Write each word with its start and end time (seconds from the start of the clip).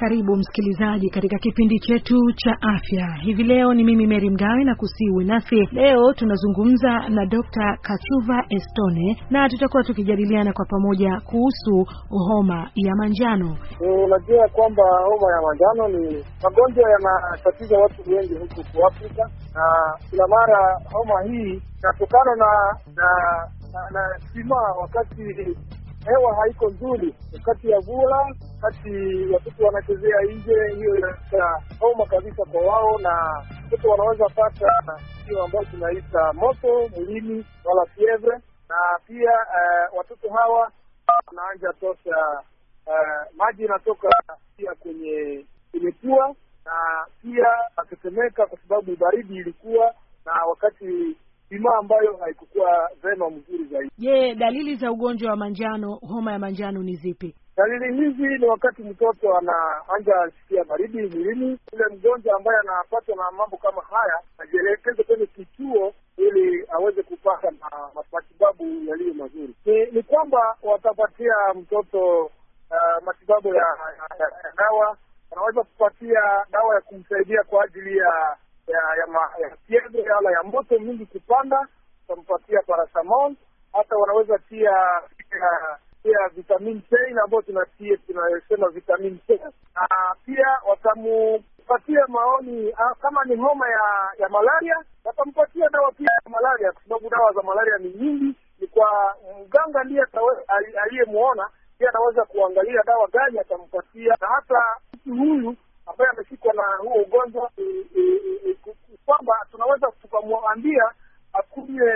Karibu 0.00 0.36
msikilizaji 0.36 1.10
katika 1.10 1.38
kipindi 1.38 1.78
chetu 1.78 2.16
cha 2.36 2.56
afya 2.74 3.06
hivi 3.22 3.44
leo. 3.44 3.74
Ni 3.74 3.84
mimi 3.84 4.06
Mary 4.06 4.30
Mgawe 4.30 4.64
na 4.64 4.74
kusiwe 4.74 5.24
nasi 5.24 5.56
leo. 5.72 6.12
Tunazungumza 6.12 7.08
na 7.08 7.26
Dr. 7.26 7.76
Kachuva 7.82 8.44
Estone 8.48 9.16
na 9.30 9.48
tutakuwa 9.48 9.82
tukijadiliana 9.84 10.52
kwa 10.52 10.64
pamoja 10.64 11.20
kuhusu 11.24 11.86
homa 12.08 12.70
ya 12.74 12.94
manjano. 12.96 13.56
Unajua 14.04 14.48
kwamba 14.48 14.82
homa 14.82 15.32
ya 15.36 15.42
manjano 15.46 15.88
ni 15.98 16.24
magonjwa 16.42 16.90
yanatatiza 16.90 17.78
watu 17.78 18.10
wengi 18.10 18.34
huku 18.34 18.86
Afrika, 18.86 19.22
na 19.54 19.62
kila 20.10 20.26
mara 20.28 20.80
homa 20.92 21.22
hii 21.22 21.62
inatokana 21.82 22.34
na 22.36 22.50
na 22.96 23.06
na, 23.72 23.80
na 23.90 24.18
sima 24.32 24.56
wakati 24.80 25.22
hewa 26.06 26.34
haiko 26.36 26.70
nzuri, 26.70 27.14
wakati 27.32 27.70
ya 27.70 27.80
vula, 27.80 28.16
wakati 28.62 28.90
watoto 29.34 29.64
wanachezea 29.66 30.20
nje, 30.22 30.74
hiyo 30.76 30.96
inaleta 30.96 31.62
homa 31.80 32.06
kabisa 32.06 32.44
kwa 32.44 32.60
wao, 32.60 32.98
na 32.98 33.44
watoto 33.64 33.88
wanaweza 33.90 34.24
pata 34.28 34.66
hiyo 35.26 35.42
ambayo 35.44 35.64
tunaita 35.64 36.32
moto 36.32 36.88
mwilini 36.88 37.46
wala 37.64 37.86
fievre, 37.86 38.36
na 38.68 38.76
pia 39.06 39.30
uh, 39.32 39.98
watoto 39.98 40.30
hawa 40.30 40.70
wanaanja 41.26 41.72
tosha 41.80 42.42
uh, 42.86 43.36
maji 43.36 43.64
inatoka 43.64 44.08
pia 44.56 44.74
kwenye 44.74 45.46
kwenye 45.70 45.90
pua. 45.92 46.34
Na 46.64 47.06
pia 47.22 47.46
atetemeka 47.76 48.46
kwa 48.46 48.58
sababu 48.58 48.96
baridi 48.96 49.36
ilikuwa 49.36 49.94
na 50.26 50.32
wakati 50.48 51.16
bima 51.50 51.70
ambayo 51.78 52.16
haikukuwa 52.16 52.90
vema 53.02 53.30
mzuri 53.30 53.64
zaidi. 53.64 53.90
Je, 53.98 54.34
dalili 54.34 54.76
za 54.76 54.92
ugonjwa 54.92 55.30
wa 55.30 55.36
manjano, 55.36 55.94
homa 55.94 56.32
ya 56.32 56.38
manjano 56.38 56.82
ni 56.82 56.96
zipi? 56.96 57.34
Dalili 57.56 58.04
hizi 58.04 58.22
ni 58.38 58.46
wakati 58.46 58.82
mtoto 58.82 59.36
anaanja 59.38 60.32
sikia 60.40 60.64
baridi 60.64 60.96
mwilini. 61.02 61.58
Yule 61.72 61.84
mgonjwa 61.96 62.36
ambaye 62.36 62.58
anapatwa 62.60 63.16
na 63.16 63.30
mambo 63.30 63.56
kama 63.56 63.82
haya 63.82 64.20
ajielekeze 64.38 65.02
kwenye 65.02 65.26
kituo 65.26 65.92
ili 66.16 66.64
aweze 66.68 67.02
kupata 67.02 67.50
na 67.50 67.70
matibabu 68.12 68.64
yaliyo 68.88 69.14
mazuri. 69.14 69.54
Ni, 69.66 69.86
ni 69.86 70.02
kwamba 70.02 70.56
watapatia 70.62 71.34
mtoto 71.54 72.24
uh, 72.24 73.04
matibabu 73.04 73.48
ya, 73.48 73.54
ya, 74.18 74.26
ya 74.44 74.52
dawa. 74.56 74.96
Wanaweza 75.30 75.62
kupatia 75.62 76.20
dawa 76.52 76.74
ya 76.74 76.80
kumsaidia 76.80 77.42
kwa 77.42 77.64
ajili 77.64 77.96
ya 77.96 78.36
ya 78.66 78.80
ya 79.40 79.56
fievre 79.66 79.79
ya 80.32 80.42
moto 80.42 80.78
mingi 80.78 81.06
kupanda, 81.06 81.68
tutampatia 82.06 82.60
paracetamol. 82.66 83.34
Hata 83.72 83.96
wanaweza 83.96 84.38
pia 84.38 84.72
pia 86.02 86.18
vitamin 86.34 86.82
C 86.90 86.96
ambayo 87.24 87.42
tunasema 87.42 88.68
vitamin 88.68 89.18
C, 89.26 89.40
na 89.74 89.88
pia 90.26 90.46
watamupatia 90.68 92.06
maoni 92.08 92.72
kama 93.02 93.24
ni 93.24 93.36
homa 93.36 93.68
ya 93.68 93.80
ya 94.18 94.28
malaria, 94.28 94.76
watampatia 95.04 95.68
dawa 95.68 95.92
pia 95.92 96.10
ya 96.24 96.30
malaria, 96.30 96.72
kwa 96.72 96.82
sababu 96.82 97.10
dawa 97.10 97.32
za 97.32 97.42
malaria 97.42 97.78
ni 97.78 97.88
nyingi. 97.94 98.34
Ni 98.60 98.66
kwa 98.66 99.16
mganga 99.40 99.84
ndiye 99.84 100.02
aliyemwona, 100.84 101.48
pia 101.78 101.88
anaweza 101.88 102.24
kuangalia 102.24 102.82
dawa 102.86 103.08
gani 103.08 103.38
atampatia, 103.38 104.16
na 104.20 104.26
hata 104.28 104.62
mtu 104.94 105.14
huyu 105.16 105.56
ambaye 105.86 106.10
ameshikwa 106.10 106.54
na 106.54 106.62
huo 106.76 106.94
ugonjwa 107.02 107.50
kwamba 109.06 109.32
tunaweza 110.20 110.40
tukamwambia 110.40 110.82
akunywe 111.32 111.92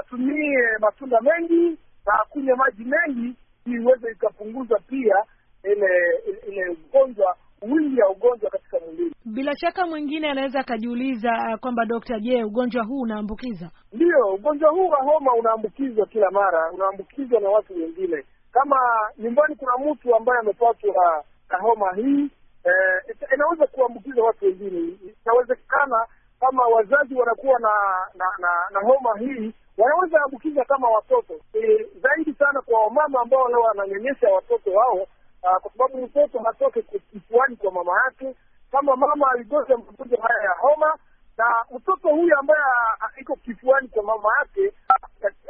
atumie 0.00 0.58
matunda 0.80 1.20
mengi 1.20 1.78
na 2.06 2.12
akunywe 2.22 2.54
maji 2.56 2.84
mengi, 2.84 3.36
ili 3.66 3.82
iweze 3.82 4.10
ikapunguza 4.10 4.78
pia 4.88 5.14
ile 5.64 6.22
ile 6.48 6.68
ugonjwa 6.68 7.36
wingi 7.62 7.98
ya 8.00 8.08
ugonjwa 8.08 8.50
katika 8.50 8.78
mwilini. 8.80 9.12
Bila 9.24 9.56
shaka 9.56 9.86
mwingine 9.86 10.30
anaweza 10.30 10.60
akajiuliza 10.60 11.58
kwamba 11.60 11.84
dokta, 11.84 12.20
je, 12.20 12.44
ugonjwa 12.44 12.84
huu 12.84 13.00
unaambukiza? 13.00 13.70
Ndiyo, 13.92 14.34
ugonjwa 14.34 14.70
huu 14.70 14.88
wa 14.88 14.98
homa 15.02 15.32
unaambukizwa 15.34 16.06
kila 16.06 16.30
mara, 16.30 16.70
unaambukizwa 16.72 17.40
na 17.40 17.48
watu 17.48 17.72
wengine. 17.74 18.24
Kama 18.52 18.76
nyumbani 19.18 19.56
kuna 19.56 19.72
mtu 19.92 20.16
ambaye 20.16 20.40
amepatwa 20.40 21.24
na 21.50 21.58
homa 21.58 21.94
hii 21.96 22.30
Eh, 22.64 23.16
inaweza 23.34 23.66
kuambukiza 23.66 24.22
watu 24.22 24.44
wengine. 24.44 24.96
Inawezekana 25.24 26.06
kama 26.40 26.66
wazazi 26.66 27.14
wanakuwa 27.14 27.58
na 27.58 27.70
na, 28.14 28.24
na 28.38 28.48
na 28.70 28.80
homa 28.80 29.18
hii 29.18 29.52
wanaweza 29.78 30.22
ambukiza 30.24 30.64
kama 30.64 30.88
watoto 30.88 31.34
e, 31.54 31.86
zaidi 32.02 32.32
sana 32.34 32.60
kwa 32.60 32.80
wamama 32.84 33.20
ambao 33.20 33.42
wananyonyesha 33.42 34.28
watoto 34.28 34.70
wao, 34.72 35.06
kwa 35.40 35.70
sababu 35.72 36.02
mtoto 36.06 36.38
hatoke 36.38 36.82
kifuani 36.82 37.56
kwa 37.56 37.72
mama 37.72 37.92
yake. 38.04 38.36
Kama 38.72 38.96
mama 38.96 39.30
aligoza 39.30 39.76
magonjwa 39.76 40.18
haya 40.28 40.42
ya 40.44 40.54
homa 40.58 40.98
na 41.38 41.64
mtoto 41.76 42.08
huyu 42.08 42.38
ambaye 42.38 42.60
iko 43.20 43.36
kifuani 43.36 43.88
kwa 43.88 44.02
mama 44.02 44.28
yake 44.38 44.72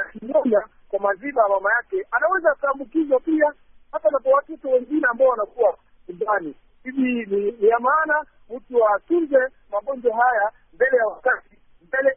akinyonya 0.00 0.62
kwa 0.88 0.98
maziwa 1.00 1.42
ya 1.42 1.48
mama 1.48 1.70
yake, 1.74 2.06
anaweza 2.10 2.50
akaambukizwa 2.52 3.20
pia 3.20 3.52
hata 3.92 4.10
na 4.10 4.18
kwa 4.18 4.32
watoto 4.32 4.68
wengine 4.68 5.06
ambao 5.10 5.28
wanakuwa 5.28 5.76
nyumbani. 6.08 6.54
Hivi 6.84 7.26
ni 7.26 7.68
ya 7.68 7.78
maana 7.78 8.24
mtu 8.56 8.88
atunze 8.88 9.38
magonjwa 9.70 10.16
haya 10.16 10.50
mbele 10.74 10.96
ya 10.96 11.06
wakati, 11.06 11.56
mbele 11.88 12.16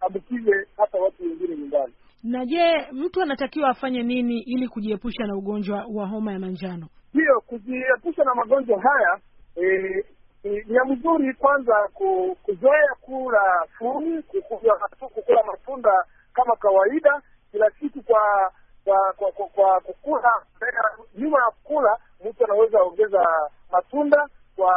iambukize 0.00 0.66
hata 0.76 0.98
watu 0.98 1.22
wengine 1.22 1.56
nyumbani. 1.56 1.92
Na 2.34 2.44
je, 2.46 2.86
mtu 2.92 3.22
anatakiwa 3.22 3.68
afanye 3.70 4.02
nini 4.02 4.38
ili 4.40 4.68
kujiepusha 4.68 5.26
na 5.26 5.36
ugonjwa 5.36 5.84
wa 5.94 6.06
homa 6.06 6.32
ya 6.32 6.38
manjano? 6.38 6.86
Ndiyo, 7.14 7.40
kujiepusha 7.40 8.24
na 8.24 8.34
magonjwa 8.34 8.80
haya 8.82 9.18
e, 9.56 10.04
ni 10.44 10.74
ya 10.74 10.84
mzuri 10.84 11.34
kwanza 11.34 11.88
kuzoea 12.42 12.94
kula 13.00 13.66
fumi, 13.78 14.22
kukula 14.22 15.42
matunda 15.46 15.92
kama 16.32 16.56
kawaida 16.56 17.22
kila 17.52 17.70
siku 17.70 18.02
kwa 18.02 18.52
kwa 18.84 19.12
kwa, 19.16 19.32
kwa, 19.32 19.48
kwa 19.48 19.80
kukula. 19.80 20.32
Nyuma 21.18 21.38
ya 21.38 21.50
kukula 21.50 21.96
mtu 22.30 22.44
anaweza 22.44 22.82
ongeza 22.82 23.24
matunda 23.72 24.28
kwa 24.56 24.74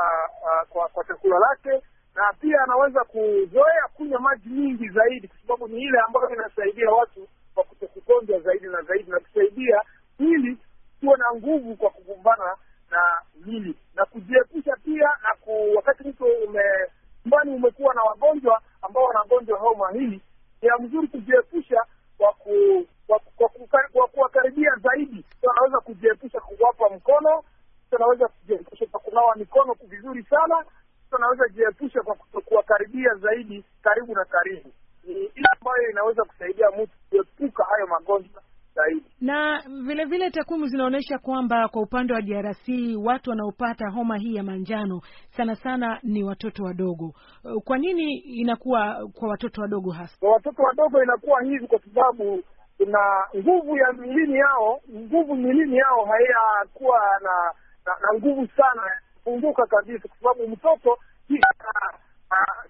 kwa 0.69 0.87
kwa 0.89 1.03
chakula 1.03 1.39
lake, 1.39 1.85
na 2.15 2.33
pia 2.41 2.61
anaweza 2.63 3.03
kuzoea 3.03 3.83
kunywa 3.93 4.19
maji 4.21 4.49
mingi 4.49 4.89
zaidi, 4.89 5.27
kwa 5.27 5.37
sababu 5.41 5.67
ni 5.67 5.81
ile 5.81 5.99
ambayo 6.07 6.29
inasaidia 6.29 6.89
watu 6.89 7.27
kwa 8.25 8.39
zaidi 8.39 8.65
na 8.67 8.81
zaidi, 8.81 9.11
na 9.11 9.19
kusaidia 9.19 9.81
ili 10.19 10.57
tuwe 10.99 11.17
na 11.17 11.33
nguvu 11.35 11.75
kwa 11.75 11.89
kugombana 11.89 12.55
na 12.91 13.21
mili 13.45 13.75
na 13.95 14.05
kujiepusha 14.05 14.75
pia 14.83 15.05
na 15.23 15.35
ku, 15.41 15.71
wakati 15.75 16.03
mtu 16.07 16.25
ume 16.25 16.63
umekuwa 17.55 17.93
na 17.93 18.01
wagonjwa 18.03 18.61
ambao 18.81 19.03
wanagonjwa 19.03 19.59
homa 19.59 19.91
hili, 19.91 20.21
ni 20.61 20.69
mzuri 20.79 21.07
kujiepusha 21.07 21.81
kwa 22.17 22.33
ku 22.33 22.87
kwa 23.93 24.07
kuwakaribia 24.07 24.71
zaidi. 24.83 25.25
Anaweza 25.51 25.79
kujiepusha 25.79 26.39
kuwapa 26.39 26.89
mkono 26.95 27.43
anaweza 27.95 28.27
kujiepusha 28.27 28.85
kwa 28.85 28.99
kunawa 28.99 29.35
mikono 29.35 29.75
vizuri 29.83 30.23
sana. 30.23 30.65
Anaweza 31.11 31.47
jiepusha 31.47 32.01
kwa 32.01 32.15
kuwakaribia 32.15 33.13
zaidi, 33.15 33.63
karibu 33.81 34.15
na 34.15 34.25
karibu. 34.25 34.71
Ni 35.03 35.13
ile 35.13 35.47
ambayo 35.59 35.89
inaweza 35.91 36.23
kusaidia 36.23 36.71
mtu 36.71 36.89
kuepuka 37.09 37.63
hayo 37.63 37.87
magonjwa 37.87 38.41
zaidi. 38.75 39.05
Na 39.27 39.63
vile 39.85 40.05
vile 40.05 40.29
takwimu 40.31 40.67
zinaonyesha 40.67 41.17
kwamba 41.17 41.67
kwa 41.67 41.81
upande 41.81 42.13
wa 42.13 42.21
DRC 42.21 42.67
watu 43.05 43.29
wanaopata 43.29 43.89
homa 43.89 44.17
hii 44.17 44.35
ya 44.35 44.43
manjano 44.43 45.01
sana 45.37 45.55
sana 45.55 45.99
ni 46.03 46.23
watoto 46.23 46.63
wadogo. 46.63 47.13
Kwa 47.65 47.77
nini 47.77 48.13
inakuwa 48.17 49.07
kwa 49.19 49.29
watoto 49.29 49.61
wadogo 49.61 49.91
hasa? 49.91 50.17
Kwa 50.19 50.31
watoto 50.31 50.63
wadogo 50.63 51.03
inakuwa 51.03 51.41
hivi 51.41 51.67
kwa 51.67 51.79
sababu 51.79 52.43
kuna 52.77 52.99
nguvu 53.37 53.77
ya 53.77 53.93
milini 53.93 54.35
yao, 54.37 54.81
nguvu 54.95 55.35
milini 55.35 55.77
yao 55.77 56.05
hayakuwa 56.05 56.99
na 57.23 57.51
na, 57.85 57.91
na 58.01 58.19
nguvu 58.19 58.47
sana 58.47 58.81
punguka 59.23 59.65
kabisa, 59.65 60.07
kwa 60.07 60.17
sababu 60.17 60.47
mtoto 60.47 60.97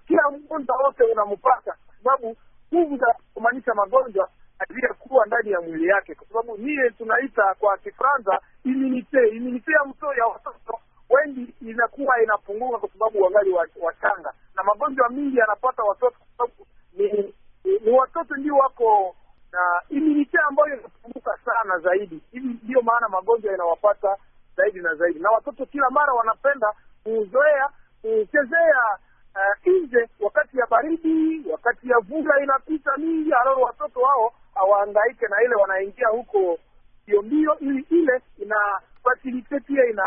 kila 0.08 0.32
mgonjwa 0.32 0.78
wote 0.86 1.04
unampata, 1.04 1.76
kwa 1.86 1.96
sababu 2.04 2.36
nguvu 2.74 2.98
za 2.98 3.16
kumaanisha 3.34 3.74
magonjwa 3.74 4.30
haziyakuwa 4.60 5.26
ndani 5.26 5.52
ya 5.52 5.62
mwili 5.62 5.88
yake, 5.88 6.16
kwa 6.16 6.28
sababu 6.28 6.58
niye 6.58 6.90
tunaita 6.90 7.54
kwa 7.60 7.78
Kifaransa 7.78 8.40
immunite. 8.66 9.28
Immunite 9.30 9.72
ya 9.72 9.84
mtoto 9.86 10.14
ya 10.14 10.26
watoto 10.26 10.80
wengi 11.10 11.54
inakuwa 11.62 12.24
inapunguka 12.24 12.78
kwa 12.78 12.90
sababu 12.90 13.22
wangali 13.22 13.52
wachanga, 13.82 14.34
na 14.56 14.64
magonjwa 14.64 15.10
mingi 15.10 15.38
yanapata 15.38 15.84
watoto 15.84 16.16
kwa 16.20 16.28
sababu 16.38 16.68
ni, 16.94 17.34
ni, 17.82 17.92
watoto 17.92 18.36
ndio 18.36 18.56
wako 18.56 19.16
na 19.52 19.82
immunite 19.90 20.38
ambayo 20.48 20.80
inapunguka 20.80 21.38
sana 21.46 21.80
zaidi. 21.80 22.22
Hivi 22.32 22.60
ndiyo 22.64 22.82
maana 22.82 23.10
magonjwa 23.10 23.54
inawapata 23.54 24.18
zaidi 24.58 24.80
na 24.80 24.96
zaidi, 24.96 25.20
na 25.20 25.32
watoto 25.32 25.66
kila 25.66 25.90
mara 25.90 26.14
wanapenda 26.14 26.74
kuzoea 27.04 27.70
kuchezea 28.02 28.82
uh, 29.36 29.74
nje 29.74 30.10
wakati 30.20 30.58
ya 30.58 30.66
baridi, 30.68 31.44
wakati 31.52 31.90
ya 31.90 32.00
vula 32.00 32.44
inapita 32.44 32.98
mingi, 32.98 33.34
alao 33.34 33.62
watoto 33.62 34.00
wao 34.00 34.34
hawaangaike 34.58 35.26
na 35.30 35.44
ile 35.46 35.56
wanaingia 35.56 36.08
huko 36.08 36.60
mbio 37.08 37.22
mbio, 37.22 37.60
ili 37.60 37.86
ile 37.90 38.22
ina 38.38 38.56
fertility 39.04 39.60
pia 39.60 39.86
ina 39.92 40.04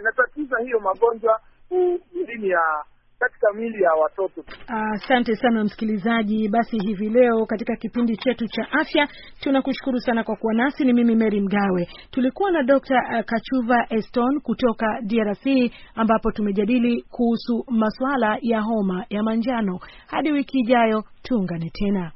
inatatiza 0.00 0.58
hiyo 0.58 0.80
magonjwa 0.80 1.40
mwilini 1.70 2.48
ya 2.48 2.84
katika 3.18 3.52
miili 3.52 3.82
ya 3.82 3.92
watoto. 3.92 4.44
Asante 4.66 5.32
uh, 5.32 5.38
sana 5.38 5.64
msikilizaji. 5.64 6.48
Basi 6.48 6.78
hivi 6.78 7.08
leo 7.08 7.46
katika 7.46 7.76
kipindi 7.76 8.16
chetu 8.16 8.46
cha 8.48 8.62
afya 8.72 9.08
tunakushukuru 9.40 10.00
sana 10.00 10.24
kwa 10.24 10.36
kuwa 10.36 10.54
nasi. 10.54 10.84
Ni 10.84 10.92
mimi 10.92 11.16
Mary 11.16 11.40
Mgawe, 11.40 11.88
tulikuwa 12.10 12.50
na 12.50 12.62
Dr. 12.62 13.24
Kachuva 13.26 13.86
Eston 13.90 14.40
kutoka 14.40 14.86
DRC 15.02 15.72
ambapo 15.94 16.32
tumejadili 16.32 17.02
kuhusu 17.10 17.64
masuala 17.68 18.38
ya 18.40 18.60
homa 18.60 19.04
ya 19.10 19.22
manjano. 19.22 19.80
Hadi 20.06 20.32
wiki 20.32 20.58
ijayo 20.58 21.04
tuungane 21.22 21.70
tena. 21.74 22.12